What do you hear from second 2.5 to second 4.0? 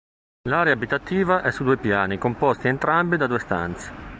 entrambi da due stanze.